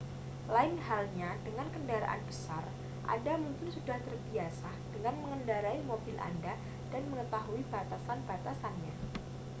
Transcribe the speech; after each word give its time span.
lain 0.53 0.75
halnya 0.87 1.29
dengan 1.45 1.67
kendaraan 1.75 2.17
besar 2.29 2.63
anda 3.13 3.33
mungkin 3.43 3.69
sudah 3.77 3.97
terbiasa 4.07 4.65
dengan 4.97 5.13
mengendarai 5.23 5.77
mobil 5.89 6.17
anda 6.29 6.53
dan 6.91 7.03
mengetahui 7.13 7.61
batasan-batasannya 7.73 8.93